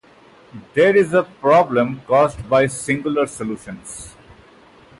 [0.73, 4.15] There is a problem caused by singular solutions.